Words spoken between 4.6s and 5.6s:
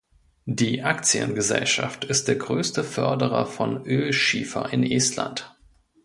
in Estland.